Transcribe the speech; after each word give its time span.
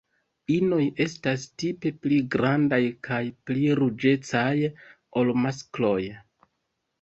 Inoj 0.51 0.85
estas 1.03 1.43
tipe 1.63 1.91
pli 2.05 2.17
grandaj 2.35 2.79
kaj 3.09 3.19
pli 3.51 3.67
ruĝecaj 3.81 4.55
ol 5.23 5.31
maskloj. 5.45 6.01